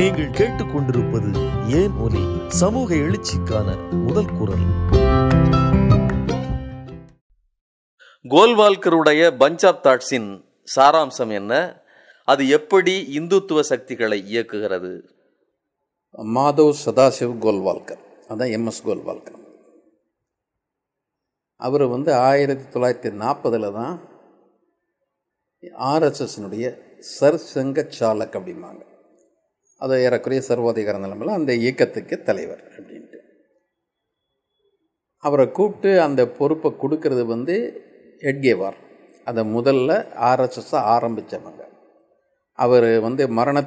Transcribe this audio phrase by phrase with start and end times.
[0.00, 2.18] நீங்கள் கேட்டுக்கொண்டிருப்பது ஏன் ஒலி?
[2.48, 4.64] சமூக எழுச்சிக்கான முதல் குரல்.
[8.24, 10.44] கோல்வால்கருடைய பஞ்ச் ஆஃப் தாட்ஸின்
[10.76, 11.82] சாராம்சம் என்ன?
[12.24, 15.00] அது எப்படி இந்துத்துவ சக்திகளை இயக்குகிறது?
[16.18, 17.98] மாதவ் சதாசிவ் கோல்வால்கர்.
[18.28, 19.38] அதான் எம்எஸ் கோல்வால்கர்.
[21.56, 24.00] அவர் வந்து ஆயிரத்தி தொள்ளாயிரத்தி நாற்பதில் தான்
[25.78, 26.78] ஆர்எஸ்எஸ்னுடைய
[27.20, 28.88] சர்சங்க சாலக் அப்படிம்பாங்க.
[29.80, 33.18] அது ஏறக்குறைய சர்வாதிகார நிலைமையில் அந்த இயக்கத்துக்கு தலைவர் அப்படின்ட்டு.
[35.18, 37.56] அவரை கூப்பிட்டு அந்த பொறுப்பை கொடுக்கறது வந்து
[38.20, 38.78] எட்கேவார்.
[39.24, 39.90] அதை முதல்ல
[40.30, 41.68] ஆர்எஸ்எஸ்ஸை ஆரம்பித்தவங்க
[42.52, 43.60] அவர் வந்து மரண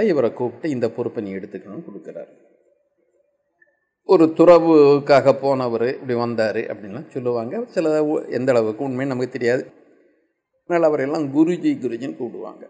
[0.00, 2.32] இவரை கூப்பிட்டு இந்த பொறுப்பை நீ எடுத்துக்கணும்னு கொடுக்குறாரு.
[4.04, 7.64] ஒரு துறவுக்காக போனவர் இப்படி வந்தார் அப்படின்லாம் சொல்லுவாங்க.
[7.64, 9.72] சில எந்த அளவுக்கு உண்மைன்னு நமக்கு தெரியாது.
[10.66, 12.64] அதனால் அவரையெல்லாம் குருஜி குருஜின்னு கூப்பிடுவாங்க.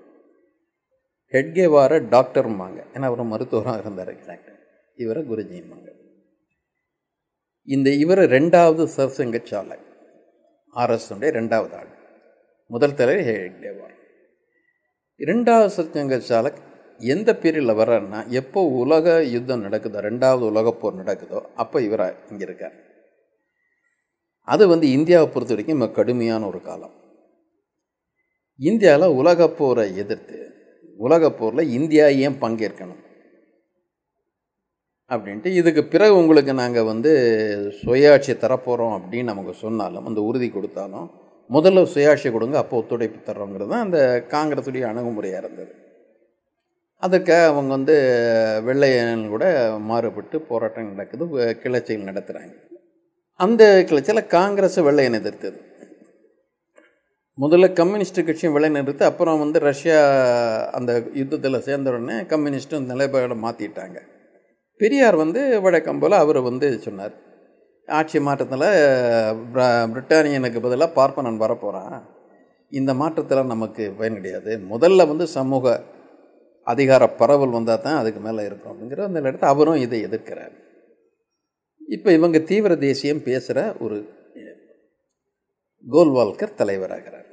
[1.32, 2.78] ஹெட்கேவாரை டாக்டரும்பாங்க.
[2.94, 4.58] ஏன்னா அவர் மருத்துவராக இருந்தார் டாக்டர்
[4.94, 5.88] இவரை குருஜிம்பாங்க.
[7.64, 9.76] இந்த இவர் ரெண்டாவது சர்சங்க சாலை
[10.74, 11.90] ஆர்எஸ்னுடைய ரெண்டாவது ஆள்.
[12.66, 13.94] முதல் தலைவர் ஹெட்கேவார்
[15.16, 16.58] இரண்டாவது சர்சங்க சாலக்
[17.00, 22.76] எந்த பீரியடில் வர்றாருன்னா எப்போ உலக யுத்தம் நடக்குதோ ரெண்டாவது உலகப் போர் நடக்குதோ அப்போ இவர் இங்கே இருக்கார்.
[24.42, 26.94] அது வந்து இந்தியாவை பொறுத்த வரைக்கும் மிக கடுமையான ஒரு காலம்.
[28.56, 30.47] இந்தியாவில் உலகப் போரை எதிர்த்து
[30.98, 33.02] உலகப் போரில் இந்தியா ஏன் பங்கேற்கணும்?
[35.10, 37.10] அப்படின்ட்டு இதுக்கு பிறகு உங்களுக்கு நாங்கள் வந்து
[37.80, 41.06] சுயாட்சி தரப்போகிறோம் அப்படின்னு நமக்கு சொன்னாலும் அந்த உறுதி கொடுத்தாலும்
[41.50, 44.00] முதல்ல சுயாட்சி கொடுங்க அப்போ ஒத்துழைப்பு தர்றோங்கிறது தான் அந்த
[44.34, 45.72] காங்கிரஸுடைய அணுகுமுறையாக இருந்தது.
[47.02, 47.96] அதுக்கு அவங்க வந்து
[48.66, 49.44] வெள்ளையன் கூட
[49.90, 51.24] மாறுபட்டு போராட்டம் நடக்குது
[51.62, 52.54] கிளர்ச்சிகள் நடத்துகிறாங்க
[53.40, 55.58] அந்த கிளர்ச்சியில் காங்கிரஸ் வெள்ளையன் எதிர்த்தது.
[57.38, 59.98] முதல்ல கம்யூனிஸ்ட் கட்சியும் விலை நிறுத்து அப்புறம் வந்து ரஷ்யா
[60.72, 63.98] அந்த யுத்தத்தில் சேர்ந்த உடனே கம்யூனிஸ்ட்டும் நிலைப்பாடை மாற்றிட்டாங்க
[64.80, 67.14] பெரியார் வந்து வழக்கம் போல் அவர் வந்து சொன்னார்
[67.88, 68.68] ஆட்சி மாற்றத்தில்
[69.92, 71.98] பிரிட்டானியனுக்கு பதிலாக பார்ப்பனன் வரப்போகிறான்
[72.72, 74.52] இந்த மாற்றத்தில் நமக்கு பயன் கிடையாது.
[74.72, 75.82] முதல்ல வந்து சமூக
[76.72, 80.54] அதிகார பரவல் வந்தால் தான் அதுக்கு மேலே இருக்கும் அப்படிங்கிற அந்த இடத்துல அவரும் இதை எதிர்க்கிறார்.
[81.88, 83.98] இப்போ இவங்க தீவிர தேசியம் பேசுகிற ஒரு
[85.86, 87.27] கோல்வால்கர் தலைவராகிறார்.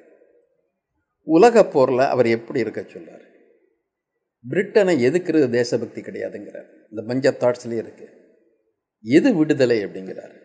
[1.25, 3.23] உலகப் போரில் அவர் எப்படி இருக்க சொல்றார்?
[4.49, 6.65] பிரிட்டனை எதுக்கிறது தேசபக்தி கிடையாதுங்கிறார்.
[6.89, 8.09] இந்த பஞ்ச தாட்ஸ்லேயே இருக்கு.
[9.01, 10.43] எது விடுதலை அப்படிங்கிறார்.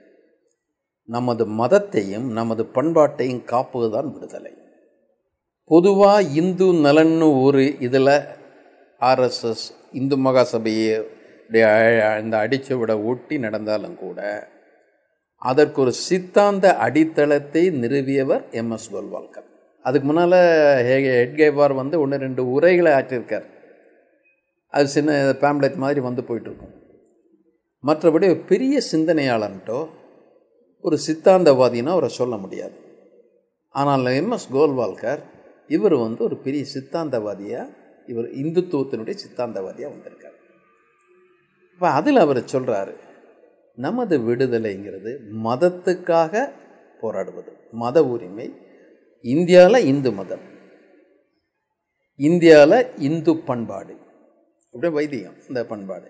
[1.05, 4.53] நமது மதத்தையும் நமது பண்பாட்டையும் காப்பதுதான் விடுதலை.
[5.65, 8.21] பொதுவாக இந்து நலன்னு ஒரு இதில்
[9.01, 11.07] ஆர்எஸ்எஸ் இந்து மகாசபையை
[11.47, 14.49] உடைய அ- இந்த அடிச்சுவிட ஒட்டி நடந்தாலும் கூட
[15.37, 19.50] அதற்கு ஒரு சித்தாந்த அடித்தளத்தை நிறுவியவர் எம்எஸ் கோல்வால்கர்.
[19.85, 20.39] அதுக்கு முன்னால்
[20.89, 23.47] ஹெட்கேவார் வந்து ஒன்று ரெண்டு உரைகளை ஆற்றியிருக்கார்
[24.73, 26.75] அது சின்ன பேம்லெட் மாதிரி வந்து போயிட்டுருக்கும்.
[27.85, 29.79] மற்றபடி ஒரு பெரிய சிந்தனையாளன்ட்டோ
[30.85, 32.77] ஒரு சித்தாந்தவாதினா அவரை சொல்ல முடியாது.
[33.75, 35.23] ஆனால் எம்எஸ் கோல்வால்கர்
[35.67, 37.75] இவர் வந்து ஒரு பெரிய சித்தாந்தவாதியாக
[38.07, 40.37] இவர் இந்துத்துவத்தினுடைய சித்தாந்தவாதியாக வந்திருக்கார்.
[41.73, 42.95] இப்போ அதில் அவர் சொல்கிறாரு
[43.79, 45.13] நமது விடுதலைங்கிறது
[45.45, 46.33] மதத்துக்காக
[47.01, 47.53] போராடுவது
[47.83, 48.47] மத உரிமை
[49.25, 50.45] இந்தியாவில் இந்து மதம்
[52.21, 53.95] இந்தியாவில் இந்து பண்பாடு
[54.75, 56.09] அப்படியே வைத்தியம் இந்த பண்பாடு.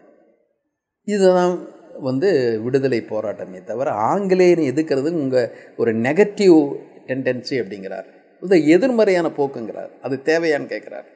[1.04, 1.68] இதுதான்
[2.00, 6.58] வந்து விடுதலை போராட்டமே தவிர ஆங்கிலேயனை எதுக்கிறது உங்கள் ஒரு நெகட்டிவ்
[7.06, 8.08] டெண்டன்சி அப்படிங்கிறார்.
[8.42, 9.90] இந்த எதிர்மறையான போக்குங்கிறார்.
[10.02, 11.08] அது தேவையான்னு கேட்குறார்.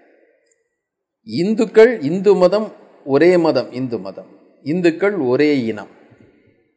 [1.23, 2.73] இந்துக்கள் இந்து மதம்
[3.05, 4.31] ஒரே மதம் இந்து மதம்.
[4.63, 5.93] இந்துக்கள் ஒரே இனம்.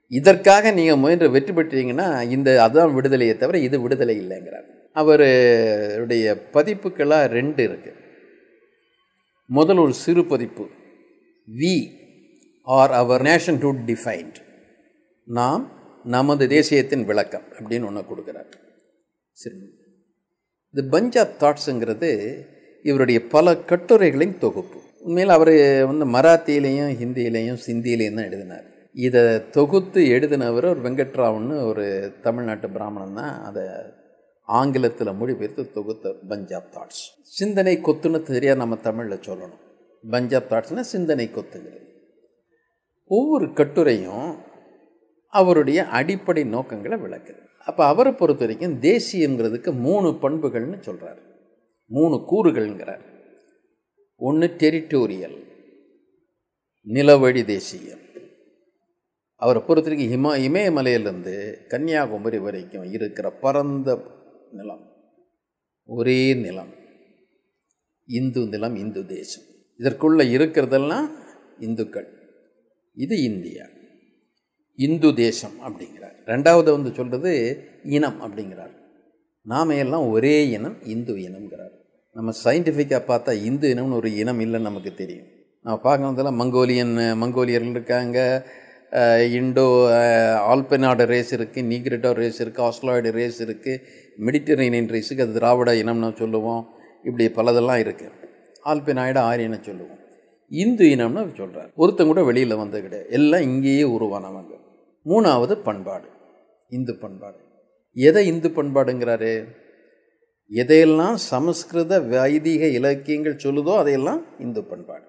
[0.10, 4.68] இதற்காக நீங்கள் முயன்று வெற்றி பெற்றீங்கன்னா இந்த அதுதான் விடுதலையை தவிர இது விடுதலை இல்லைங்கிறார்.
[5.02, 7.96] அவருடைய பதிப்புக்களாக ரெண்டு இருக்குது
[9.50, 10.66] முதல் ஒரு சிறு பதிப்பு.
[11.60, 11.76] We
[12.78, 13.22] or our
[13.60, 14.40] nationhood defined
[15.38, 15.64] நாம்
[16.16, 18.52] நமது தேசியத்தின் விளக்கம் அப்படின்னு ஒன்று கொடுக்குறார்.
[19.42, 19.62] சரி.
[20.72, 22.12] இந்த பஞ்சாப் தாட்ஸுங்கிறது
[22.84, 24.80] இவருடைய பல கட்டுரைகளின் தொகுப்பு.
[25.02, 25.54] உண்மையில் அவர்
[25.90, 28.68] வந்து மராத்தியிலையும் ஹிந்தியிலையும் சிந்தியிலையும் தான் எழுதினார்.
[29.06, 31.86] இதை தொகுத்து எழுதினவர் ஒரு வெங்கட்ராவ்னு ஒரு
[32.22, 33.36] தமிழ்நாட்டு பிராமணன் தான்.
[33.44, 33.64] அதை
[34.48, 39.58] ஆங்கிலத்தில் மொழிபெயர்த்து தொகுத்த பஞ்சாப் தாட்ஸ் சிந்தனை கொத்துன்னு தெரியாது நம்ம தமிழில் சொல்லணும்.
[40.10, 41.88] பஞ்சாப் தாட்ஸ்னால் சிந்தனை கொத்துங்கிறது.
[43.06, 44.38] ஒவ்வொரு கட்டுரையும்
[45.28, 47.46] அவருடைய அடிப்படை நோக்கங்களை விளக்குது.
[47.66, 51.20] அப்போ அவரை பொறுத்த வரைக்கும் தேசியங்கிறதுக்கு மூணு பண்புகள்னு சொல்கிறார்
[51.86, 53.02] மூணு கூறுகள்ங்கிறார்.
[54.16, 55.44] ஒன்று டெரிட்டோரியல்
[56.86, 58.06] நிலவழி தேசியம்.
[59.36, 64.16] அவரை பொறுத்த வரைக்கும் ஹிமா இமயமலையிலேருந்து கன்னியாகுமரி வரைக்கும் இருக்கிற பரந்த
[64.52, 64.92] நிலம்.
[65.86, 66.74] ஒரே நிலம்.
[68.06, 69.44] இந்து நிலம் இந்து தேசம்.
[69.78, 71.08] இதற்குள்ளே இருக்கிறதெல்லாம்
[71.60, 72.08] இந்துக்கள்.
[72.94, 73.66] இது இந்தியா.
[74.76, 76.16] இந்து தேசம் அப்படிங்கிறார்.
[76.26, 78.74] ரெண்டாவது வந்து சொல்கிறது இனம் அப்படிங்கிறார்.
[79.42, 81.76] நாம எல்லாம் ஒரே இனம் இந்து இனம்ங்கிறார்.
[82.14, 85.28] நம்ம சயின்டிஃபிக்காக பார்த்தா இந்து இனம்னு ஒரு இனம் இல்லைன்னு நமக்கு தெரியும்.
[85.62, 88.48] நம்ம பார்க்கறதெல்லாம் மங்கோலியன் மங்கோலியர்கள் இருக்காங்க.
[89.38, 89.66] இண்டோ
[90.52, 93.82] ஆல்பெனாடு ரேஸ் இருக்குது நீக்ரிட்டோ ரேஸ் இருக்குது ஆஸ்ட்ராய்டு ரேஸ் இருக்குது
[94.28, 96.64] மெடிட்டரேனியன் ரேஸுக்கு அது திராவிட இனம்னு சொல்லுவோம்.
[97.04, 98.14] இப்படி பலதெல்லாம் இருக்குது
[98.72, 100.00] ஆல்பெனாய்டு ஆரியனை சொல்லுவோம்.
[100.52, 103.10] இந்து இனம்னு சொல்கிறார் ஒருத்தன் கூட வெளியில் வந்தது கிடையாது.
[103.10, 104.54] எல்லாம் இங்கேயே உருவானவங்க.
[105.06, 106.08] மூணாவது பண்பாடு.
[106.70, 107.40] இந்து பண்பாடு.
[107.96, 109.34] எதை இந்து பண்பாடுங்கிறாரு?
[110.52, 115.07] எதையெல்லாம் சமஸ்கிருத வைதிக இலக்கியங்கள் சொல்லுதோ அதையெல்லாம் இந்து பண்பாடு.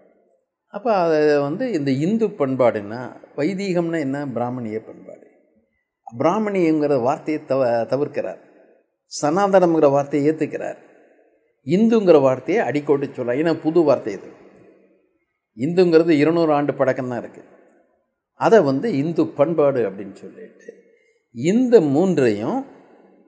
[0.75, 3.00] அப்போ அதை வந்து இந்த இந்து பண்பாடுன்னா
[3.37, 4.19] வைதீகம்னா என்ன?
[4.26, 5.26] பிராமணிய பண்பாடு.
[6.20, 7.62] பிராமணியங்கிற வார்த்தையை தவ
[7.93, 8.41] தவிர்க்கிறார்.
[9.12, 10.79] சனாதனம்ங்கிற வார்த்தையை ஏற்றுக்கிறார்
[11.67, 14.29] இந்துங்கிற வார்த்தையை அடிக்கோட்டு சொல்கிறார் ஏன்னா புது வார்த்தை இது.
[15.56, 17.49] இந்துங்கிறது இருநூறு ஆண்டு பழக்கம் தான் இருக்குது
[18.41, 20.73] அதை வந்து இந்து பண்பாடு அப்படின்னு சொல்லிட்டு
[21.35, 22.61] இந்த மூன்றையும்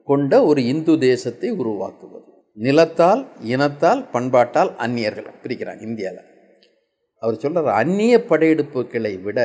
[0.08, 2.26] கொண்ட ஒரு இந்து தேசத்தை உருவாக்குவது.
[2.56, 3.22] நிலத்தால்
[3.52, 6.29] இனத்தால் பண்பாட்டால் அந்நியர்கள் பிரிக்கிறாங்க இந்தியாவில்
[7.22, 9.40] அவர் சொல்கிறார் அந்நிய படையெடுப்புகளை விட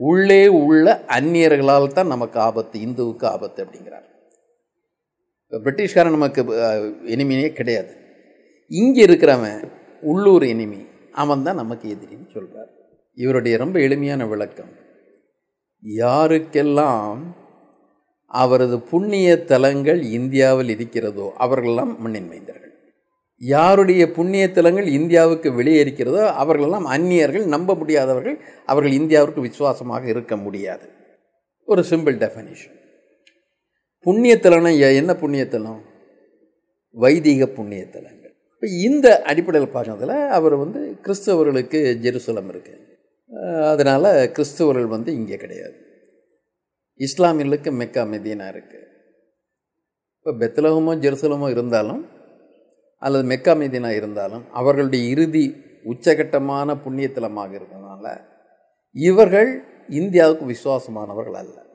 [0.00, 0.86] உள்ளே உள்ள
[1.16, 4.06] அந்நியர்களால் தான் நமக்கு ஆபத்து இந்துவுக்கு ஆபத்து அப்படிங்கிறார்.
[5.44, 6.40] இப்போ பிரிட்டிஷ்காரன் நமக்கு
[7.14, 7.92] எனிமியே கிடையாது.
[8.70, 9.62] இங்கே இருக்கிறவன்
[10.02, 10.80] உள்ளூர் எனிமி
[11.12, 12.70] அவன் தான் நமக்கு எதிரின்னு சொல்கிறார்
[13.18, 14.72] இவருடைய ரொம்ப எளிமையான விளக்கம்
[15.82, 17.20] யாருக்கெல்லாம்
[18.30, 22.67] அவரது புண்ணிய தலங்கள் இந்தியாவில் இருக்கிறதோ அவர்களெல்லாம் மண்ணின் மைந்தர்கள்
[23.42, 28.36] யாருடைய புண்ணிய தலங்கள் இந்தியாவுக்கு வெளியே இருக்கிறதோ அவர்களெல்லாம் அந்நியர்கள் நம்ப முடியாதவர்கள்
[28.66, 30.86] அவர்கள் இந்தியாவிற்கு விசுவாசமாக இருக்க முடியாது.
[31.68, 32.76] ஒரு சிம்பிள் டெஃபனிஷன்
[34.06, 35.80] புண்ணியத்தலம்னா என்ன புண்ணியத்தலம்?
[36.96, 38.34] வைதிக புண்ணியத்தலங்கள்.
[38.52, 42.74] இப்போ இந்த அடிப்படையில் பார்க்கறதுல அவர் வந்து கிறிஸ்தவர்களுக்கு ஜெருசலம் இருக்கு.
[43.72, 45.76] அதனால் கிறிஸ்தவர்கள் வந்து இங்கே கிடையாது.
[47.00, 48.86] இஸ்லாமியர்களுக்கு மெக்கா மெதீனா இருக்குது
[50.16, 52.00] இப்போ பெத்தலகமோ ஜெருசலமோ இருந்தாலும்
[52.98, 58.24] அல்லது மெக்கா மெதீனா இருந்தாலும் அவர்களுடைய இறுதி உச்சகட்டமான புண்ணியத்தலமாக இருக்கிறதுனால
[58.92, 61.66] இவர்கள் இந்தியாவுக்கு விசுவாசமானவர்கள் அல்ல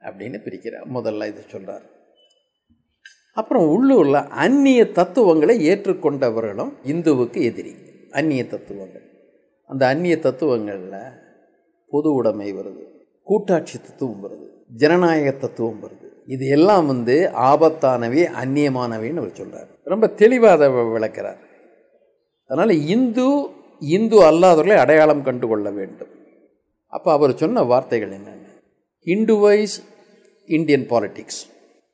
[0.00, 0.86] அப்படின்னு பிரிக்கிறார்.
[0.94, 1.82] முதல்ல இதை சொல்கிறார்
[3.34, 7.76] அப்புறம் உள்ளூரில் அந்நிய தத்துவங்களை ஏற்றுக்கொண்டவர்களும் இந்துவுக்கு எதிரி.
[8.10, 9.06] அந்நிய தத்துவங்கள்.
[9.66, 11.20] அந்த அந்நிய தத்துவங்களில்
[11.88, 12.84] பொது உடைமை வருது
[13.22, 16.11] கூட்டாட்சி தத்துவம் வருது ஜனநாயக தத்துவம் வருது.
[16.26, 21.40] இது எல்லாம் வந்து ஆபத்தானவை அந்நியமானவைன்னு அவர் சொல்கிறார் ரொம்ப தெளிவாக அதை விளக்கிறார்.
[22.46, 23.48] அதனால் இந்து
[23.78, 26.08] இந்து அல்லாதவர்களை அடையாளம் கண்டு கொள்ள வேண்டும்.
[26.86, 28.46] அப்போ அவர் சொன்ன வார்த்தைகள் என்னென்ன?
[29.04, 29.76] இந்துவைஸ்
[30.46, 31.40] இந்தியன் பாலிட்டிக்ஸ்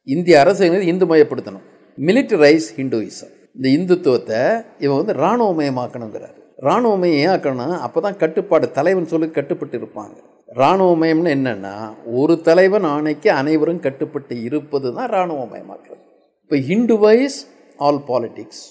[0.03, 1.67] இந்திய அரசுங்கிறது இந்து மயப்படுத்தணும்.
[1.99, 6.37] மிலிட்டரைஸ் ஹிந்துயிசம் இந்த இந்துத்துவத்தை இவன் வந்து இராணுவமயமாக்கணுங்கிறார்.
[6.67, 10.17] இராணுவமயம் ஏன் ஆக்கணும் அப்போ தான் கட்டுப்பாடு தலைவன் சொல்லி கட்டுப்பட்டு இருப்பாங்க.
[10.61, 11.75] இராணுவமயம்னு என்னென்னா
[12.21, 16.03] ஒரு தலைவன் ஆணைக்கு அனைவரும் கட்டுப்பட்டு இருப்பது தான் இராணுவமயமாக்குறது
[16.43, 17.39] இப்போ Hinduise
[17.87, 18.65] all politics.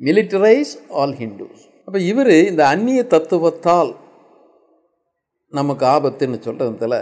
[0.00, 1.64] Militarise all Hindus.
[1.86, 3.92] அப்போ இவர் இந்த அந்நிய தத்துவத்தால்
[5.58, 6.96] நமக்கு ஆபத்துன்னு சொல்கிறதுல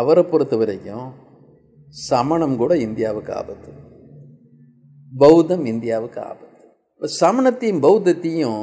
[0.00, 1.08] அவரை பொறுத்த வரைக்கும்
[2.08, 3.70] சமணம் கூட இந்தியாவுக்கு ஆபத்து.
[5.12, 6.47] பௌத்தம் இந்தியாவுக்கு ஆபத்து.
[7.02, 8.62] இப்போ சமணத்தையும் பௌத்தத்தையும்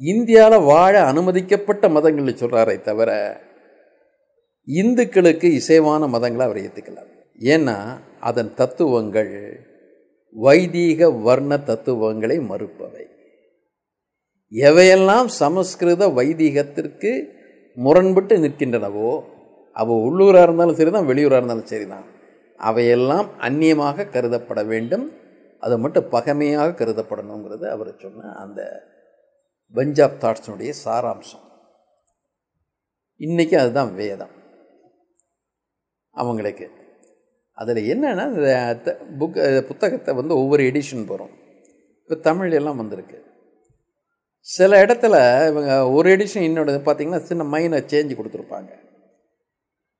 [0.00, 3.10] இந்தியாவில் வாழ அனுமதிக்கப்பட்ட மதங்கள்னு சொல்கிறாரே தவிர
[4.68, 7.76] இந்துக்களுக்கு இசைவான மதங்களை அவர் ஏற்றுக்கலாம் ஏன்னா
[8.20, 9.32] அதன் தத்துவங்கள்
[10.34, 13.04] வைதீக வர்ண தத்துவங்களை மறுப்பவை.
[14.52, 17.12] எவையெல்லாம் சமஸ்கிருத வைதீகத்திற்கு
[17.76, 19.10] முரண்பட்டு நிற்கின்றனவோ
[19.76, 22.06] அவள் உள்ளூராக இருந்தாலும் சரிதான் வெளியூராக இருந்தாலும் சரிதான்.
[22.60, 25.06] அவையெல்லாம் அந்நியமாக கருதப்பட வேண்டும்.
[25.62, 28.60] அது மட்டும் பகைமையாக கருதப்படணுங்கிறது அவர் சொன்ன அந்த
[29.74, 31.44] பஞ்சாப் தாட்ஸினுடைய சாராம்சம்.
[33.20, 34.32] இன்றைக்கி அதுதான் வேதம்.
[36.14, 36.66] அவங்களுக்கு
[37.58, 39.38] அதில் என்னென்னா இந்த புக்
[39.68, 41.34] புத்தகத்தை வந்து ஒவ்வொரு எடிஷன் வரும்
[42.02, 43.18] இப்போ தமிழ் எல்லாம் வந்திருக்கு.
[44.46, 45.16] சில இடத்துல
[45.50, 48.72] இவங்க ஒரு எடிஷன் இன்னொரு பார்த்திங்கன்னா சின்ன மைனை சேஞ்சு கொடுத்துருப்பாங்க.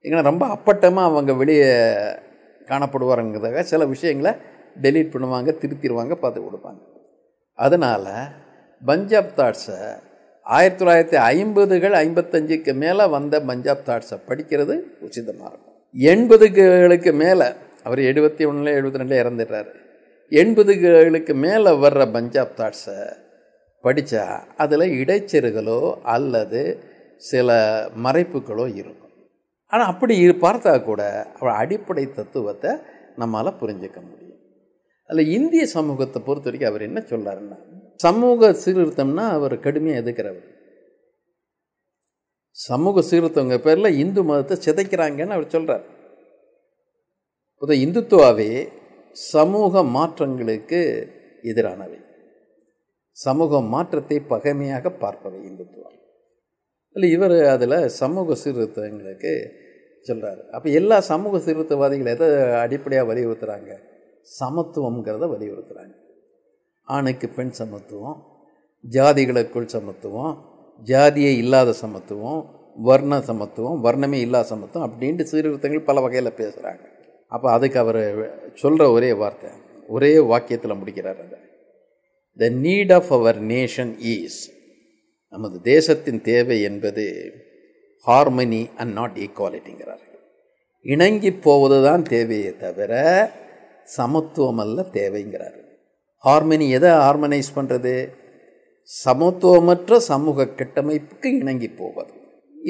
[0.07, 1.71] ஏன்னா ரொம்ப அப்பட்டமாக அவங்க வெளியே
[2.71, 4.33] காணப்படுவாருங்கிறதாக சில விஷயங்களை
[4.81, 6.81] டெலீட் பண்ணுவாங்க திருத்திடுவாங்க பார்த்து கொடுப்பாங்க.
[7.55, 8.07] அதனால்
[8.85, 9.99] பஞ்சாப் தாட்ஸை
[10.43, 15.71] ஆயிரத்தி தொள்ளாயிரத்தி ஐம்பதுகள் ஐம்பத்தஞ்சுக்கு மேலே வந்த பஞ்சாப் தாட்ஸை படிக்கிறது உச்சிதமாக இருக்கும்.
[15.95, 17.45] எண்பதுகளுக்கு மேலே
[17.83, 19.75] அவர் எழுபத்தி ஒன்றில் எழுபத்தி ரெண்டில் இறந்துடுறாரு.
[20.31, 23.13] எண்பதுகளுக்கு மேலே வர்ற பஞ்சாப் தாட்ஸை
[23.83, 26.79] படித்தா அதில் இடைச்செருகளோ அல்லது
[27.17, 29.11] சில மறைப்புகளோ இருக்கும்.
[29.67, 32.77] ஆனால் அப்படி இரு- பார்த்தா கூட அவர் அடிப்படை தத்துவத்தை
[33.17, 34.22] நம்மால் புரிஞ்சுக்க முடியும்.
[35.11, 37.59] அதில் இந்திய சமூகத்தை பொறுத்த வரைக்கும் அவர் என்ன சொல்கிறாருன்னா
[37.97, 40.49] சமூக சீர்திருத்தம்னா அவர் கடுமையாக எதிர்க்கிறவர்.
[42.57, 45.85] சமூக சீர்திருத்தவங்க பேரில் இந்து மதத்தை சிதைக்கிறாங்கன்னு அவர் சொல்கிறார்
[47.63, 48.51] புத இந்துத்துவாவே
[49.17, 50.81] சமூக மாற்றங்களுக்கு
[51.45, 52.01] எதிரானவை.
[53.17, 55.91] சமூக மாற்றத்தை பகைமையாக பார்ப்பவை இந்துத்துவா.
[56.97, 59.33] இல்லை இவர் அதில் சமூக சீர்திருத்தங்களுக்கு
[60.07, 62.29] சொல்கிறார் அப்போ எல்லா சமூக சீர்திருத்தவாதிகள் எதை
[62.65, 63.73] அடிப்படையாக வலியுறுத்துகிறாங்க
[64.29, 65.95] சமத்துவங்கிறத வலியுறுத்துகிறாங்க
[66.89, 68.19] ஆணுக்கு பெண் சமத்துவம்
[68.85, 70.35] ஜாதிகளுக்குள் சமத்துவம்
[70.83, 72.41] ஜாதியே இல்லாத சமத்துவம்
[72.79, 76.85] வர்ண சமத்துவம் வர்ணமே இல்லாத சமத்துவம் அப்படின்ட்டு சீர்திருத்தங்கள் பல வகையில் பேசுகிறாங்க
[77.33, 78.01] அப்போ அதுக்கு அவர்
[78.55, 79.51] சொல்கிற ஒரே வார்த்தை
[79.89, 81.39] ஒரே வாக்கியத்தில் முடிக்கிறார் அதை
[82.39, 84.41] the need of our nation is
[85.33, 87.05] நமது தேசத்தின் தேவை என்பது
[88.07, 90.03] ஹார்மனி அண்ட் நாட் ஈக்குவாலிட்டிங்கிறார்
[90.87, 92.93] இணங்கி போவது தான் தேவையே தவிர
[93.97, 95.59] சமத்துவம் அல்ல தேவைங்கிறார்.
[96.25, 97.95] ஹார்மனி எதை ஹார்மனைஸ் பண்ணுறது
[98.91, 102.13] சமத்துவமற்ற சமூக கட்டமைப்புக்கு இணங்கி போவது.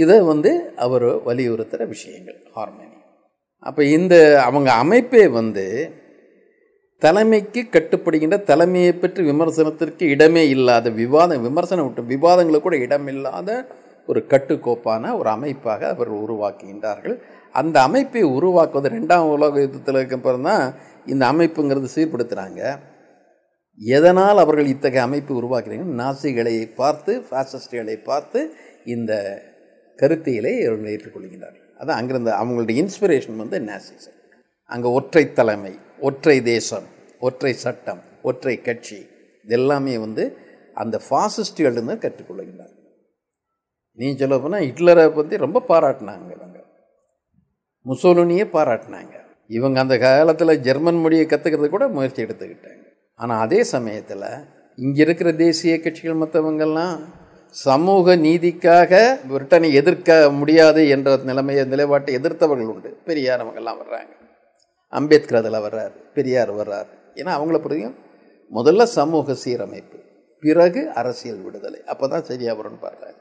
[0.02, 0.50] இதை வந்து
[0.84, 2.98] அவர் வலியுறுத்துகிற விஷயங்கள் ஹார்மனி
[3.66, 4.14] அப்போ இந்த
[4.46, 5.66] அவங்க அமைப்பே வந்து
[7.02, 13.48] தலைமைக்கு கட்டுப்படுகின்ற தலைமையை பற்றி விமர்சனத்திற்கு இடமே இல்லாத விவாதம் விமர்சனம் விட்டு விவாதங்களுக்கு கூட இடமில்லாத
[14.08, 17.16] ஒரு கட்டுக்கோப்பான ஒரு அமைப்பாக அவர் உருவாக்குகின்றார்கள்.
[17.54, 20.64] அந்த அமைப்பை உருவாக்குவது ரெண்டாம் உலக யுத்தத்தில் இருக்கப்புறம் தான்
[21.06, 22.62] இந்த அமைப்புங்கிறது சீர்படுத்துகிறாங்க
[23.80, 25.86] எதனால் அவர்கள் இத்தகைய அமைப்பு உருவாக்குறாங்க?
[26.00, 28.40] நாசிகளை பார்த்து ஃபாசிஸ்டுகளை பார்த்து
[28.86, 29.12] இந்த
[29.98, 34.18] கருத்தியலை அவர்கள் ஏற்றுக்கொள்கிறார்கள் அதான் அங்கிருந்த அவங்களுடைய இன்ஸ்பிரேஷன் வந்து நாசிசம்
[34.70, 36.86] அங்கே ஒற்றை தலைமை ஒற்றை தேசம்
[37.20, 39.00] ஒற்றை சட்டம் ஒற்றை கட்சி
[39.44, 40.24] இதெல்லாமே வந்து
[40.76, 42.76] அந்த ஃபாசிஸ்டுகளிருந்து கற்றுக்கொள்கின்றார்
[43.98, 46.30] நீ சொல்ல போனால் ஹிட்லரை பற்றி ரொம்ப பாராட்டினாங்க
[47.86, 49.14] முசோலினியே பாராட்டினாங்க.
[49.56, 52.84] இவங்க அந்த காலத்தில் ஜெர்மன் மொழியை கற்றுக்கிறது கூட முயற்சி எடுத்துக்கிட்டாங்க.
[53.20, 54.28] ஆனால் அதே சமயத்தில்
[54.78, 56.94] இங்கே இருக்கிற தேசிய கட்சிகள் மற்றவங்கெல்லாம்
[57.54, 58.92] சமூக நீதிக்காக
[59.30, 62.90] பிரிட்டனை எதிர்க்க முடியாது என்ற நிலைமையை நிலைப்பாட்டை எதிர்த்தவர்கள் உண்டு.
[63.08, 64.12] பெரியார் அவங்கெல்லாம் வர்றாங்க.
[64.92, 65.92] அம்பேத்கர் அதில் வர்றார்.
[66.14, 66.88] பெரியார் வர்றார்.
[67.20, 67.96] ஏன்னா அவங்கள புரியும்
[68.52, 69.98] முதல்ல சமூக சீரமைப்பு
[70.42, 71.80] பிறகு அரசியல் விடுதலை.
[71.92, 73.18] அப்போ தான் சரியாக வரும்னு பாடுறாங்க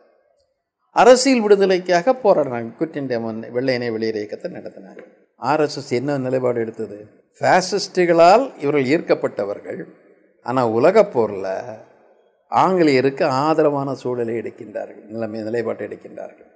[1.00, 3.20] அரசியல் விடுதலைக்காக போராடினாங்க குவிட் இண்டியா
[3.58, 5.02] வெள்ளையனை வெளியேற இயக்கத்தை நடத்தினாங்க.
[5.42, 6.98] ஆர்எஸ்எஸ் என்ன நிலைப்பாடு எடுத்தது?
[7.40, 9.80] ஃபேசிஸ்டுகளால் இவர்கள் ஈர்க்கப்பட்டவர்கள்.
[10.46, 11.54] ஆனால் உலகப் போரில்
[12.52, 15.06] ஆங்கிலேயருக்கு ஆதரவான சூழலை எடுக்கின்றார்கள்.
[15.14, 16.50] நிலைமை நிலைப்பாட்டை எடுக்கின்றார்கள்.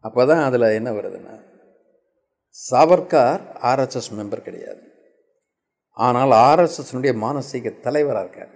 [0.00, 1.34] அப்போ தான் அதில் என்ன வருதுன்னா
[2.70, 4.82] சாவர்கார் ஆர்எஸ்எஸ் மெம்பர் கிடையாது.
[5.96, 8.52] ஆனால் ஆர்எஸ்எஸ்னுடைய மானசீக தலைவராக இருக்கார்.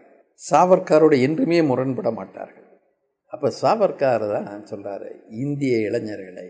[0.50, 2.59] சாவர்காரோடு என்றுமே முரண்பட மாட்டார்கள்.
[3.32, 5.10] அப்போ சாவர்கார் தான் சொல்கிறாரு
[5.44, 6.48] இந்திய இளைஞர்களை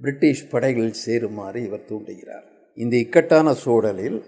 [0.00, 2.46] பிரிட்டிஷ் படைகளில் சேருமாறு இவர் தூண்டுகிறார்.
[2.78, 4.18] இந்த இக்கட்டான சூழலில்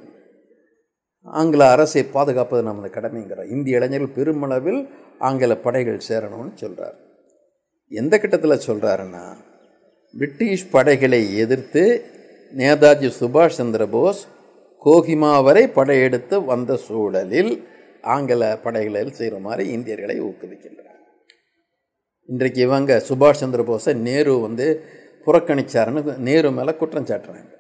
[1.27, 4.81] ஆங்கில அரசை பாதுகாப்பது நமது கடமைங்கிறார் இந்திய இளைஞர்கள் பெருமளவில்
[5.19, 6.97] ஆங்கில படைகள் சேரணும்னு சொல்கிறார்
[7.93, 9.25] எந்த கட்டத்தில் சொல்கிறாருன்னா
[10.15, 11.85] பிரிட்டிஷ் படைகளை எதிர்த்து
[12.55, 14.23] நேதாஜி சுபாஷ் சந்திர போஸ்
[14.87, 17.53] கோஹிமா வரை படையெடுத்து வந்த சூழலில்
[18.15, 20.86] ஆங்கில படைகளில் சேருமாறு இந்தியர்களை ஊக்குவிக்கின்றார்.
[22.29, 24.83] இன்றைக்கு இவங்க சுபாஷ் சந்திர போஸை நேரு வந்து
[25.27, 27.53] புறக்கணிச்சாருன்னு நேரு மேலே குற்றம் சாட்டுறாங்க.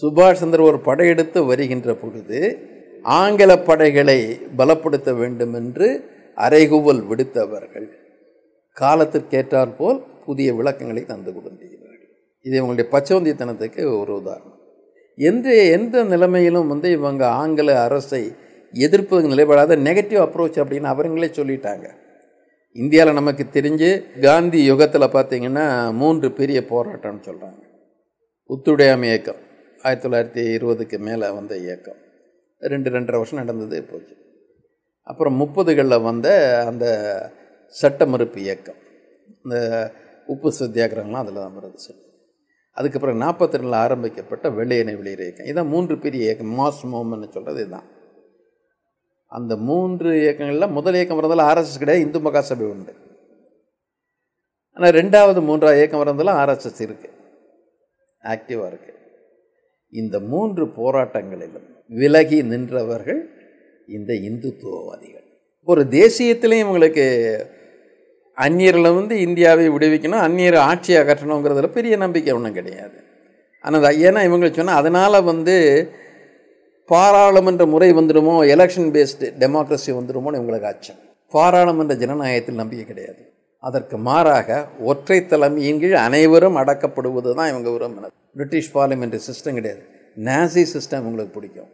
[0.00, 2.58] சுபாஷ் சந்திர ஒரு படையெடுத்து வருகின்ற பொழுது
[3.02, 5.88] ஆங்கில படைகளை பலப்படுத்த வேண்டும் என்று
[6.36, 7.88] அறைகுவல் விடுத்தவர்கள்.
[8.80, 14.58] காலத்திற்கேற்றாற் போல் புதிய விளக்கங்களை தந்து கொண்டிருக்கிறார்கள் இது இவங்களுடைய பச்சோந்தித்தனத்துக்கு ஒரு உதாரணம்.
[15.16, 18.22] எந்த எந்த நிலைமையிலும் வந்து இவங்க ஆங்கில அரசை
[18.72, 21.86] எதிர்ப்பு நிலைப்படாத நெகட்டிவ் அப்ரோச் அப்படின்னு அவங்களே சொல்லிட்டாங்க.
[22.76, 27.60] இந்தியாவில் நமக்கு தெரிஞ்சு காந்தி யுகத்தில் பார்த்திங்கன்னா மூன்று பெரிய போராட்டம்னு சொல்கிறாங்க
[28.46, 29.40] ஒத்துழையாமை இயக்கம்
[29.82, 32.00] ஆயிரத்தி தொள்ளாயிரத்தி இருபதுக்கு மேலே வந்த இயக்கம்.
[32.58, 34.14] ரெண்டு ரெண்டரை வருஷம் நடந்தது போச்சு.
[35.02, 36.28] அப்புறம் முப்பதுகளில் வந்த
[36.66, 36.86] அந்த
[37.68, 38.80] சட்ட மறுப்பு இயக்கம்.
[39.44, 39.56] இந்த
[40.26, 42.02] உப்பு சத்தியாகிரகம்லாம் அதில் தான் வருது சொல்லி
[42.70, 45.46] அதுக்கப்புறம் நாற்பத்தி ரெண்டில் ஆரம்பிக்கப்பட்ட வெள்ளையனை வெளியேற இயக்கம்.
[45.46, 46.58] இதான் மூன்று பெரிய இயக்கம்.
[46.58, 47.88] மாஸ் மூமெண்ட்னு சொல்கிறது இதுதான்.
[49.36, 52.92] அந்த மூன்று இயக்கங்களில் முதல் இயக்கம் வரதில் ஆர்எஸ்எஸ் கிடையாது இந்து மகாசபை உண்டு.
[54.76, 57.12] ஆனால் ரெண்டாவது மூன்றாவது இயக்கம் வரதில் ஆர்எஸ்எஸ் இருக்குது
[58.32, 59.00] ஆக்டிவாக இருக்குது
[59.92, 61.66] இந்த மூன்று போராட்டங்களிலும்
[62.00, 63.20] விலகி நின்றவர்கள்
[63.96, 65.26] இந்த இந்துத்துவவாதிகள்.
[65.68, 67.04] ஒரு தேசியத்திலையும் இவங்களுக்கு
[68.44, 72.96] அந்நியரில் வந்து இந்தியாவை விடுவிக்கணும் அந்நியர் ஆட்சி அகற்றணுங்கிறதுல பெரிய நம்பிக்கை ஒன்றும் கிடையாது.
[73.64, 75.54] ஆனால் ஏன்னா இவங்களுக்கு சொன்னால் அதனால் வந்து
[76.86, 78.36] பாராளுமன்ற முறை வந்துடுமோ?
[78.54, 80.96] எலெக்ஷன் பேஸ்டு டெமோக்ரஸி வந்துடுமோன்னு இவங்களுக்கு அச்சம்
[81.30, 83.32] பாராளுமன்ற ஜனநாயகத்தில் நம்பிக்கை கிடையாது.
[83.58, 88.06] அதற்கு மாறாக ஒற்றை தலைமையின் கீழ் அனைவரும் அடக்கப்படுவது தான் இவங்க விரும்பினது.
[88.32, 89.82] பிரிட்டிஷ் பார்லிமெண்ட்ரி சிஸ்டம் கிடையாது.
[90.24, 91.68] நாசி சிஸ்டம் இவங்களுக்கு பிடிக்கும்.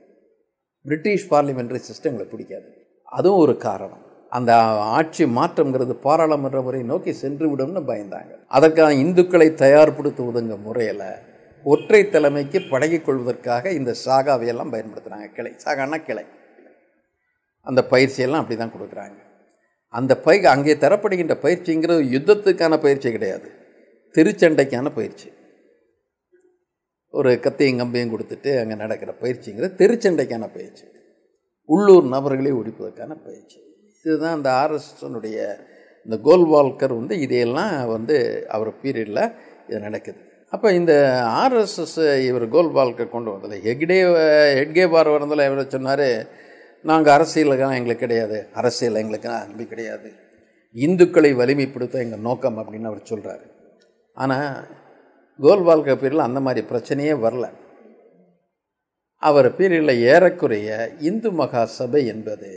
[0.83, 2.64] பிரிட்டிஷ் பார்லிமெண்ட்ரி சிஸ்டம் எங்களுக்கு பிடிக்காது.
[3.05, 4.09] அதுவும் ஒரு காரணம்.
[4.31, 4.57] அந்த
[4.99, 8.31] ஆட்சி மாற்றங்கிறது பாராளுமன்ற முறை நோக்கி சென்று விடும்னு பயந்தாங்க.
[8.49, 11.29] அதற்கான இந்துக்களை தயார்படுத்துவதுங்க முறையில்
[11.64, 15.52] ஒற்றை தலைமைக்கு பழகிக் கொள்வதற்காக இந்த சாகாவையெல்லாம் பயன்படுத்துகிறாங்க கிளை.
[15.64, 16.25] சாகானா கிளை.
[17.62, 19.17] அந்த பயிற்சியெல்லாம் அப்படி தான் கொடுக்குறாங்க.
[19.88, 23.49] அந்த பை அங்கே தரப்படுகின்ற பயிற்சிங்கிறது யுத்தத்துக்கான பயிற்சி கிடையாது.
[24.17, 25.33] திருச்சண்டைக்கான பயிற்சி.
[27.11, 30.85] ஒரு கத்தையும் கம்பையும் கொடுத்துட்டு அங்கே நடக்கிற பயிற்சிங்கிறது திருச்சண்டைக்கான பயிற்சி.
[31.64, 33.59] உள்ளூர் நபர்களை ஒழிப்பதற்கான பயிற்சி.
[34.05, 35.57] இதுதான் அந்த ஆர்எஸ்எஸ்னுடைய
[36.05, 39.35] இந்த கோல்வால்கர் வந்து இதையெல்லாம் வந்து அவர் பீரியடில்
[39.69, 40.30] இது நடக்குது.
[40.54, 40.92] அப்போ இந்த
[41.42, 43.99] ஆர்எஸ்எஸ் இவர் கோல்பால்க்கு கொண்டு வந்ததில்லை ஹெக்டே
[44.59, 46.07] ஹெட்கே பார் வரதில் இவர் சொன்னார்
[46.83, 48.38] நாங்கள் அரசியலுக்கெல்லாம் எங்களுக்கு கிடையாது.
[48.54, 50.09] அரசியல் எங்களுக்கு அன்பு கிடையாது.
[50.75, 53.47] இந்துக்களை வலிமைப்படுத்த எங்கள் நோக்கம் அப்படின்னு அவர் சொல்கிறாரு
[54.14, 54.49] ஆனால்
[55.40, 57.47] கோல்பால்க பீரியடில் அந்த மாதிரி பிரச்சனையே வரல.
[59.23, 62.50] அவர் பீரியடில் ஏறக்குறைய இந்து மகா சபை என்பது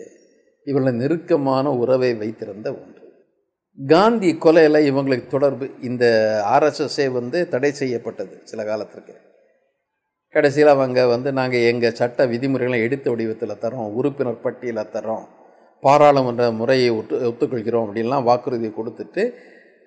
[0.64, 3.03] இவர்கள் நெருக்கமான உறவை வைத்திருந்த ஒன்று.
[3.78, 5.70] காந்தி கொலையில் இவங்களுக்கு தொடர்பு.
[5.82, 6.06] இந்த
[6.54, 9.14] ஆர்எஸ்எஸ்ஸே வந்து தடை செய்யப்பட்டது சில காலத்திற்கு.
[10.34, 15.26] கடைசியில் அவங்க வந்து நாங்கள் எங்கள் சட்ட விதிமுறைகளை எடுத்த வடிவத்தில் தரோம் உறுப்பினர் பட்டியலில் தரோம்
[15.84, 19.24] பாராளுமன்ற முறையை ஒத்து ஒத்துக்கொள்கிறோம் அப்படின்லாம் வாக்குறுதி கொடுத்துட்டு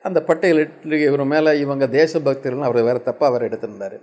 [0.04, 3.96] அந்த பட்டியலிட்டு இவர் மேலே இவங்க தேசபக்தர்கள் அவர் வேறு தப்பாக அவர் எடுத்திருந்தார்.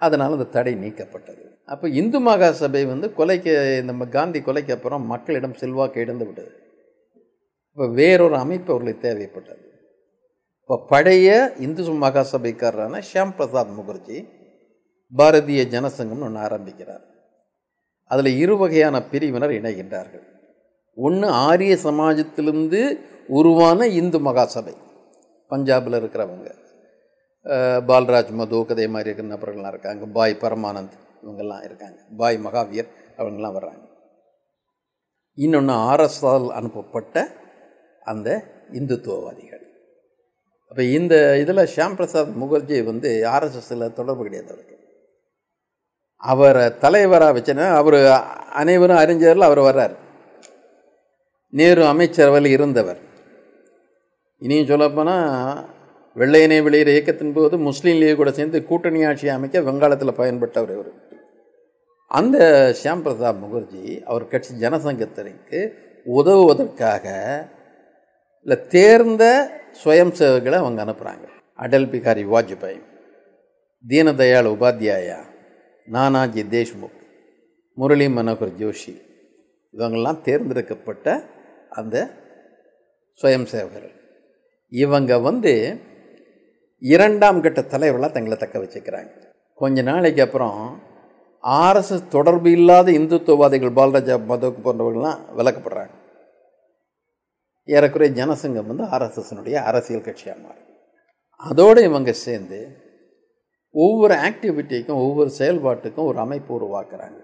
[0.00, 1.42] அதனால் அந்த தடை நீக்கப்பட்டது.
[1.64, 6.52] அப்போ இந்து மகா சபை வந்து கொலைக்கு நம்ம காந்தி கொலைக்கு அப்புறம் மக்களிடம் செல்வாக்கு இழந்து விட்டது
[7.76, 9.64] இப்போ வேறொரு அமைப்பு அவர்களுக்கு தேவைப்பட்டது.
[10.60, 11.30] இப்போ பழைய
[11.64, 14.18] இந்து மகா சபைக்காரரான ஷியாம் பிரசாத் முகர்ஜி
[15.12, 17.04] பாரதிய ஜனசங்கம்னு ஒன்று ஆரம்பிக்கிறார்.
[18.10, 20.24] அதில் இரு வகையான பிரிவினர் இணைகின்றார்கள்.
[21.06, 22.82] ஒன்று ஆரிய சமாஜத்திலிருந்து
[23.38, 24.76] உருவான இந்து மகாசபை
[25.50, 26.48] பஞ்சாபில் இருக்கிறவங்க.
[27.90, 30.06] பால்ராஜ் மது கதை மாதிரி இருக்கிற நபர்கள்லாம் இருக்காங்க.
[30.18, 31.98] பாய் பரமானந்த் இவங்கெல்லாம் இருக்காங்க.
[32.16, 33.84] பாய் மகாவீர் அவங்கெல்லாம் வர்றாங்க.
[35.34, 37.30] இன்னொன்று ஆர்எஸ்ஆல் அனுப்பப்பட்ட
[38.06, 39.64] அந்த இந்துத்துவவாதிகள்.
[40.68, 44.76] அப்போ இந்த இதில் ஷியாம் பிரசாத் முகர்ஜி வந்து ஆர்எஸ்எஸில் தொடர்பு கிடையாது அவருக்கு.
[46.16, 47.94] அவரை தலைவராக வச்சுன்னா அவர்
[48.52, 49.94] அனைவரும் அறிஞரில் அவர் வர்றார்.
[51.50, 52.98] நேரு அமைச்சரவையில் இருந்தவர்.
[54.38, 55.64] இனியும் சொல்லப்போனால்
[56.16, 60.92] வெள்ளையனை வெளியிற இயக்கத்தின் போது முஸ்லீம் லீக் கூட சேர்ந்து கூட்டணி ஆட்சியை அமைக்க வங்காளத்தில் பயன்பட்டவர் இவர்.
[62.08, 62.38] அந்த
[62.82, 65.70] ஷியாம் பிரசாத் முகர்ஜி அவர் கட்சி ஜனசங்கத்திற்கு
[66.06, 67.06] உதவுவதற்காக
[68.46, 69.24] இல்லை தேர்ந்த
[69.84, 72.82] சுயம் சேவர்களை அவங்க அனுப்புகிறாங்க அடல் பிகாரி வாஜ்பாய்
[73.88, 75.18] தீனதயாள் உபாத்யாயா
[75.92, 77.00] நானாஜி தேஷ்முக்
[77.72, 79.02] முரளி மனோகர் ஜோஷி
[79.72, 81.24] இவங்கெல்லாம் தேர்ந்தெடுக்கப்பட்ட
[81.68, 82.10] அந்த
[83.22, 83.96] சுயம் சேவகர்கள்
[84.68, 85.80] இவங்க வந்து
[86.78, 89.10] இரண்டாம் கட்ட தலைவர்களாக தங்களை தக்க வச்சுக்கிறாங்க.
[89.54, 90.82] கொஞ்ச நாளைக்கு அப்புறம்
[91.42, 96.04] ஆர்எஸ்எஸ் தொடர்பு இல்லாத இந்துத்துவவாதிகள் பாலராஜா மதோக் போன்றவர்கள்லாம் விளக்கப்படுறாங்க
[97.66, 100.64] ஏறக்குறைய ஜனசங்கம் வந்து ஆர்எஸ்எஸ்னுடைய அரசியல் கட்சியாக மாறும்.
[101.36, 102.76] அதோடு இவங்க சேர்ந்து
[103.70, 107.20] ஒவ்வொரு ஆக்டிவிட்டிக்கும் ஒவ்வொரு செயல்பாட்டுக்கும் ஒரு அமைப்பு உருவாக்குறாங்க.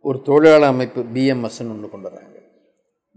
[0.00, 2.36] ஒரு தொழிலாளர் அமைப்பு பிஎம்எஸ்ன்னு ஒன்று கொண்டு வர்றாங்க.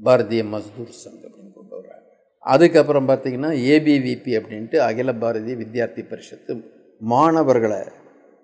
[0.03, 2.07] பாரதிய மஸ்தூர் சங்கம் அப்படின்னு கொண்டு வர்றாங்க.
[2.39, 6.61] அதுக்கப்புறம் பார்த்திங்கன்னா ஏபிவிபி அப்படின்ட்டு அகில பாரதிய வித்யார்த்தி பரிஷத்து
[6.99, 7.77] மாணவர்களை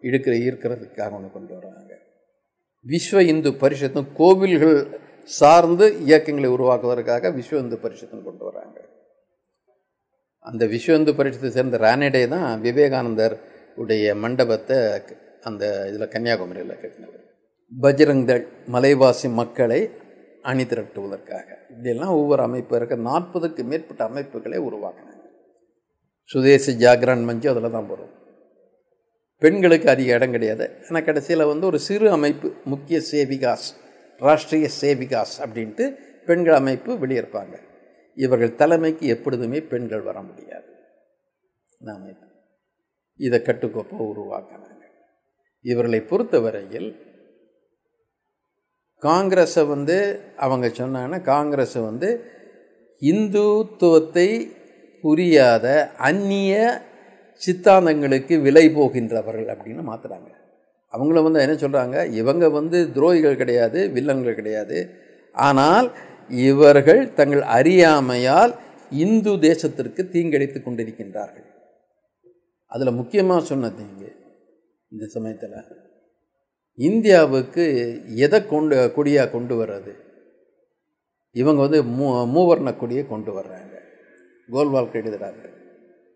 [0.02, 1.92] இழுக்கிற ஈர்க்கிறதுக்காக ஒன்று கொண்டு வர்றாங்க.
[2.88, 8.78] விஸ்வ இந்து பரிஷத்தும் கோவில்கள் சார்ந்து இயக்கங்களை உருவாக்குவதற்காக விஸ்வ இந்து பரிஷத்தும் கொண்டு வர்றாங்க
[10.46, 13.36] அந்த விஸ்வ இந்து பரிஷத்தை சேர்ந்த ரானடே தான் விவேகானந்தர்
[13.82, 14.78] உடைய மண்டபத்தை
[15.50, 17.22] அந்த இதில் கன்னியாகுமரியில் கட்டினவர்.
[17.72, 19.80] பஜ்ரங் தள் மலைவாசி மக்களை
[20.50, 22.96] அணி திரட்டுவதற்காக இப்படியெல்லாம் ஒவ்வொரு அமைப்பு இருக்க.
[23.10, 25.24] நாற்பதுக்கு மேற்பட்ட அமைப்புகளை உருவாக்கினாங்க.
[26.30, 28.12] சுதேசி ஜாகரன் மஞ்சு அதில் தான் வரும்.
[29.42, 30.66] பெண்களுக்கு அதிக இடம் கிடையாது.
[30.88, 33.70] ஆனால் கடைசியில் வந்து ஒரு சிறு அமைப்பு முக்கிய சேவிகாஸ்.
[34.20, 37.56] ராஷ்ட்ரிய சேவிகாஸ் அப்படின்ட்டு பெண்கள் அமைப்பு வெளியிருப்பாங்க
[38.16, 40.66] இவர்கள் தலைமைக்கு எப்பொழுதுமே பெண்கள் வர முடியாது.
[41.82, 42.28] இந்த அமைப்பு.
[43.16, 44.70] இதை கட்டுக்கோப்பை உருவாக்கினாங்க
[45.62, 46.96] இவர்களை பொறுத்தவரையில்
[48.98, 52.26] காங்கிரஸை வந்து அவங்க சொன்னாங்கன்னா காங்கிரஸ் வந்து
[53.02, 54.52] இந்துத்துவத்தை
[55.02, 56.82] புரியாத அந்நிய
[57.42, 60.43] சித்தாந்தங்களுக்கு விலை போகின்றவர்கள் அப்படின்னு மாற்றுறாங்க
[60.94, 64.78] அவங்கள வந்து என்ன சொல்கிறாங்க இவங்க வந்து துரோகிகள் கிடையாது வில்லன்கள் கிடையாது.
[65.48, 65.88] ஆனால்
[66.50, 68.54] இவர்கள் தங்கள் அறியாமையால்
[69.06, 71.48] இந்து தேசத்திற்கு தீங்கிழைத்து கொண்டிருக்கின்றார்கள்.
[72.72, 74.12] அதில் முக்கியமாக சொன்னது இங்கே
[74.92, 75.58] இந்த சமயத்தில்.
[76.88, 77.64] இந்தியாவுக்கு
[78.26, 79.94] எதை கொண்டு கொடியாக கொண்டு வர்றது?
[81.36, 83.74] இவங்க வந்து மூ மூவர்ண கொடியை கொண்டு வர்றாங்க.
[84.50, 85.44] கோல்வால்க்கு எழுதுகிறாங்க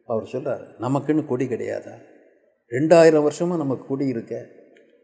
[0.09, 1.95] அவர் சொல்கிறார் நமக்குன்னு கொடி கிடையாதா?
[2.71, 4.35] ரெண்டாயிரம் வருஷமாக நமக்கு கொடி இருக்க.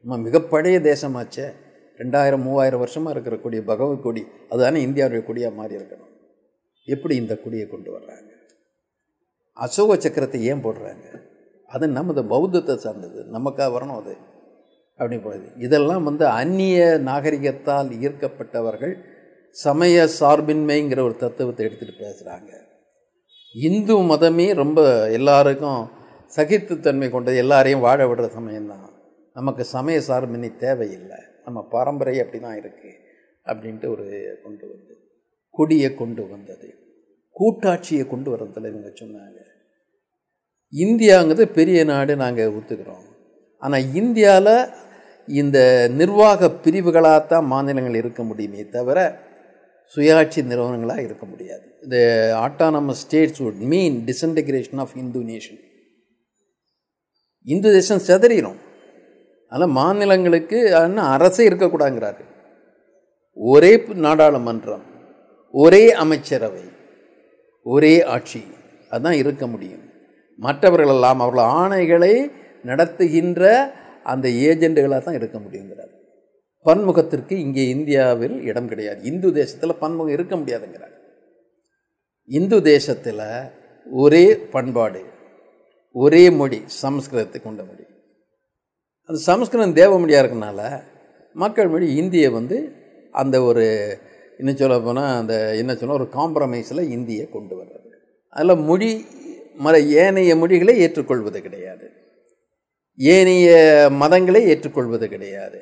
[0.04, 1.52] நம்ம மிகப்பழைய தேசமாச்சே.
[1.98, 6.12] ரெண்டாயிரம் மூவாயிரம் வருஷமாக இருக்கிற கொடி பகவத் கொடி அதுதானே இந்தியாவுடைய கொடியாக மாறி இருக்கணும்.
[6.86, 8.32] எப்படி இந்த கொடியை கொண்டு வர்றாங்க?
[9.54, 11.20] அசோக சக்கரத்தை ஏன் போடுறாங்க?
[11.68, 13.26] அது நமது பௌத்தத்தை சார்ந்தது.
[13.34, 14.16] நமக்காக வரணும் அது?
[14.92, 15.46] அப்படி போகுது.
[15.58, 18.94] இதெல்லாம் வந்து அந்நிய நாகரிகத்தால் ஈர்க்கப்பட்டவர்கள்
[19.52, 22.52] சமய சார்பின்மைங்கிற ஒரு தத்துவத்தை எடுத்துகிட்டு பேசுகிறாங்க
[23.54, 25.90] இந்து மதமே ரொம்ப எல்லாருக்கும்
[26.36, 27.38] சகித்துத்தன்மை கொண்டது.
[27.38, 28.92] எல்லாரையும் வாழ விடுற சமயம்தான்.
[29.36, 31.20] நமக்கு சமய சார்பின்மை தேவையில்லை.
[31.46, 33.00] நம்ம பரம்பரை அப்படி தான் இருக்குது
[33.50, 34.06] அப்படின்ட்டு ஒரு
[34.44, 34.94] கொண்டு வந்து
[35.56, 36.70] கொடியை கொண்டு வந்தது.
[37.36, 39.40] கூட்டாட்சியை கொண்டு வரதில் இவங்க சொன்னாங்க.
[40.74, 43.06] இந்தியாங்கிறது பெரிய நாடு நாங்கள் ஒத்துக்கிறோம்.
[43.64, 44.56] ஆனால் இந்தியாவில்
[45.28, 49.00] இந்த நிர்வாக பிரிவுகளாக தான் மாநிலங்கள் இருக்க முடியுமே தவிர
[49.92, 51.66] சுயாட்சி நிறுவனங்களாக இருக்க முடியாது.
[51.84, 51.98] இந்த
[52.46, 55.62] autonomous states would mean disintegration of Hindu nation
[57.48, 58.60] Hindu தேசம் செதறிடும்
[59.54, 62.24] அதனால் மாநிலங்களுக்கு இன்னும் அரசே இருக்கக்கூடாதுங்கிறாரு.
[63.38, 64.86] ஒரே நாடாளுமன்றம்
[65.54, 66.64] ஒரே அமைச்சரவை
[67.66, 68.44] ஒரே ஆட்சி
[68.90, 69.84] அதுதான் இருக்க முடியும்.
[70.40, 72.14] மற்றவர்கள் எல்லாம் அவர்கள் ஆணைகளை
[72.64, 73.52] நடத்துகின்ற
[74.04, 75.92] அந்த ஏஜெண்டுகளாக தான் இருக்க முடியுங்கிறார்.
[76.66, 79.02] பன்முகத்திற்கு இங்கே இந்தியாவில் இடம் கிடையாது.
[79.04, 80.96] இந்து தேசத்தில் பன்முகம் இருக்க முடியாதுங்கிறார்.
[82.30, 83.26] இந்து தேசத்தில்
[83.92, 85.04] ஒரே பண்பாடு
[85.96, 87.86] ஒரே மொழி சமஸ்கிருதத்தை கொண்ட மொழி.
[89.06, 90.84] அந்த சமஸ்கிருதம் தேவ மொழியாக இருக்கனால
[91.34, 92.72] மக்கள் மொழி இந்தியை வந்து
[93.12, 93.98] அந்த ஒரு
[94.38, 97.90] இன்னும் சொல்ல போனால் அந்த என்ன சொன்னால் ஒரு காம்ப்ரமைஸில் இந்தியை கொண்டு வர்றது.
[98.30, 99.06] அதில் மொழி
[99.56, 101.90] மற ஏனைய மொழிகளை ஏற்றுக்கொள்வது கிடையாது.
[102.96, 103.52] ஏனைய
[103.92, 105.62] மதங்களை ஏற்றுக்கொள்வது கிடையாது.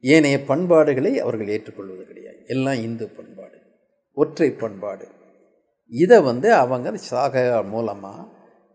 [0.00, 2.38] ஏனைய பண்பாடுகளை அவர்கள் ஏற்றுக்கொள்வது கிடையாது.
[2.46, 3.58] எல்லாம் இந்து பண்பாடு
[4.12, 5.08] ஒற்றை பண்பாடு.
[5.88, 8.28] இதை வந்து அவங்க சாக மூலமாக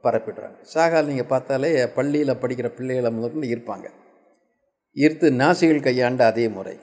[0.05, 0.57] பரப்பிடுறாங்க.
[0.73, 4.03] சாகால் நீங்கள் பார்த்தாலே பள்ளியில் படிக்கிற பிள்ளைகளை முதற்கொண்டு இருப்பாங்க
[4.95, 6.77] ஈர்த்து நாசிகள் கையாண்ட அதே முறை.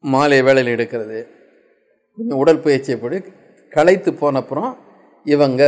[0.00, 1.28] மாலை வேலையில் எடுக்கிறது.
[2.16, 3.22] கொஞ்சம் உடற்பயிற்சியை போட்டு
[3.70, 4.76] களைத்து போனப்புறம்
[5.24, 5.62] இவங்க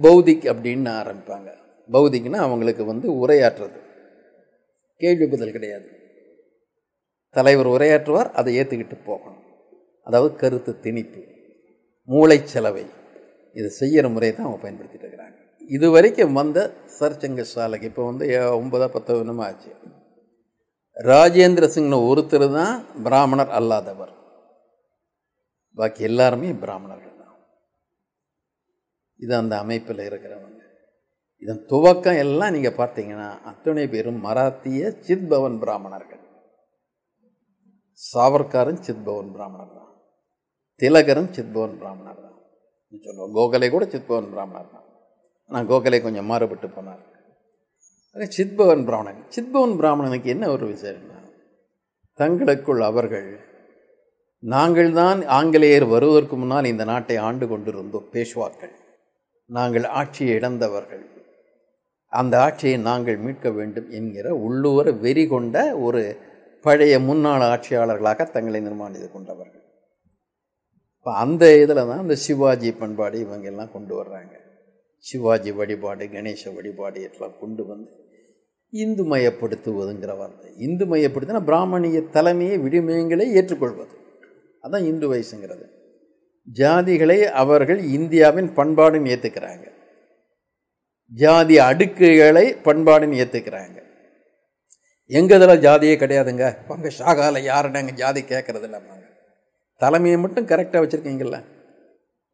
[0.00, 1.48] பௌதிக் அப்படின்னு ஆரம்பிப்பாங்க.
[1.92, 3.80] பௌதிக்னா அவங்களுக்கு வந்து உரையாற்றுறது.
[4.96, 5.88] கேள்வி பதில் கிடையாது.
[7.30, 9.42] தலைவர் உரையாற்றுவார் அதை ஏற்றுக்கிட்டு போகணும்.
[10.04, 11.22] அதாவது கருத்து திணிப்பு.
[12.04, 12.86] மூளை செலவை.
[13.58, 15.36] இதை செய்கிற முறையை தான் அவங்க பயன்படுத்திட்டு இருக்கிறாங்க.
[15.76, 16.58] இது வரைக்கும் வந்த
[16.98, 18.26] சர்ச்சங்க சாலைக்கு இப்போ வந்து
[18.60, 19.72] ஒன்பதா பத்து வருஷமாக ஆச்சு.
[20.96, 24.12] ராஜேந்திர சிங்னு ஒருத்தர் தான் பிராமணர் அல்லாதவர்.
[25.78, 27.34] பாக்கி எல்லாருமே பிராமணர்கள் தான்.
[29.24, 30.52] இது அந்த அமைப்பில் இருக்கிறவங்க.
[31.44, 36.22] இதன் துவக்கம் எல்லாம் நீங்கள் பார்த்தீங்கன்னா அத்தனை பேரும் மராத்திய சித்பவன் பிராமணர்கள்.
[38.00, 39.92] சாவர்காரும் சித்பவன் பிராமணர் தான்.
[40.82, 42.25] திலகரும் சித்பவன் பிராமணர் தான்.
[43.06, 44.86] சொல்லுவோம் கோகலை கூட சித்பவன் பிராமணர் தான்.
[45.50, 47.02] ஆனால் கோகலை கொஞ்சம் மாறுபட்டு போனார்.
[48.16, 49.20] அதே சித்பவன் பிராமணன்.
[49.36, 51.18] சித்பவன் பிராமணனுக்கு என்ன ஒரு விசேஷம்னா
[52.18, 53.28] தங்களுக்குள் அவர்கள்
[54.42, 58.74] நாங்கள் தான் ஆங்கிலேயர் வருவதற்கு முன்னால் இந்த நாட்டை ஆண்டு கொண்டிருந்தோம் பேஷ்வாக்கள்
[59.50, 61.04] நாங்கள் ஆட்சியை இழந்தவர்கள்.
[62.12, 66.02] அந்த ஆட்சியை நாங்கள் மீட்க வேண்டும் என்கிற உள்ளூர வெறி கொண்ட ஒரு
[66.64, 69.55] பழைய முன்னாள் ஆட்சியாளர்களாக தங்களை நிர்மாணித்து கொண்டவர்கள்.
[71.06, 74.32] இப்போ அந்த இதில் தான் இந்த சிவாஜி பண்பாடு இவங்கெல்லாம் கொண்டு வர்றாங்க.
[75.04, 77.92] சிவாஜி வழிபாடு கணேச வழிபாடு எல்லாம் கொண்டு வந்து
[78.72, 80.50] இந்து மயப்படுத்துவதுங்கிற வார்த்தை.
[80.66, 83.94] இந்து மயப்படுத்தினா பிராமணிய தலைமையை விடுமையங்களை ஏற்றுக்கொள்வது.
[84.64, 85.64] அதான் இந்து வயசுங்கிறது.
[86.48, 89.66] ஜாதிகளை அவர்கள் இந்தியாவின் பண்பாடுன்னு ஏற்றுக்கிறாங்க
[91.12, 93.78] ஜாதி அடுக்குகளை பண்பாடுன்னு ஏற்றுக்கிறாங்க
[95.18, 96.46] எங்கள் இதில் ஜாதியே கிடையாதுங்க.
[96.72, 98.95] பங்க ஷாகால யாருன்னு அங்கே ஜாதி கேட்கறது இல்லைம்மா.
[99.76, 101.42] தலைமையை மட்டும் கரெக்டாக வச்சுருக்கீங்கள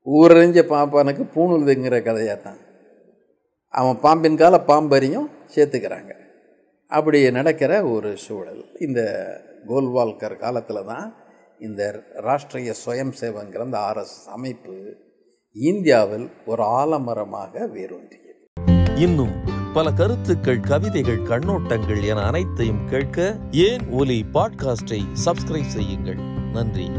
[0.07, 2.57] ஊரறிஞ்ச பாப்பானுக்கு பூணுதுங்கிற கதையாக தான்
[3.68, 6.12] அவன் பாம்பின் கால பாம்பரியும் சேர்த்துக்கிறாங்க.
[6.87, 8.64] அப்படி நடக்கிற ஒரு சூழல்.
[8.81, 9.00] இந்த
[9.68, 11.14] கோல்வால்கர் காலத்தில் தான்
[11.59, 14.96] இந்த ராஷ்டிரிய சுயம் சேவங்கிற அந்த ஆர்எஸ் அமைப்பு
[15.52, 18.61] இந்தியாவில் ஒரு ஆலமரமாக வேரூன்றியது.
[18.96, 19.35] இன்னும்
[19.74, 26.18] பல கருத்துக்கள் கவிதைகள் கண்ணோட்டங்கள் என அனைத்தையும் கேட்க ஏன் ஒலி பாட்காஸ்டை சப்ஸ்கிரைப் செய்யுங்கள்.
[26.52, 26.90] நன்றி.